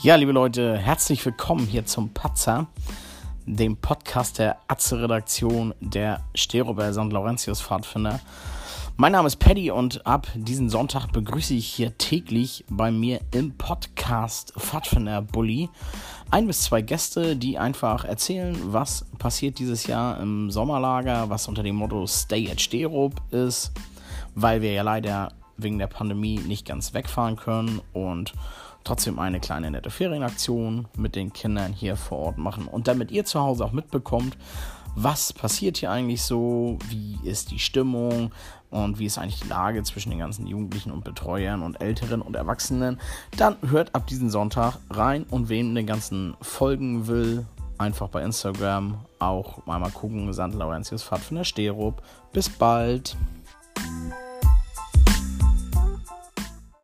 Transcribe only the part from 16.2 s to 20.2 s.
ein bis zwei Gäste, die einfach erzählen, was passiert dieses Jahr